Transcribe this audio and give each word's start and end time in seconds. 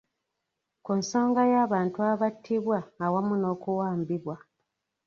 Ku 0.83 0.91
nsonga 0.99 1.41
y’abantu 1.51 1.97
abattibwa 2.11 2.77
awamu 3.05 3.35
n’okuwambibwa. 3.41 4.35